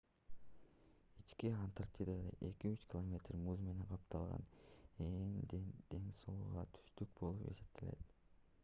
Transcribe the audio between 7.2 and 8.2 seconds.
болуп эсептелет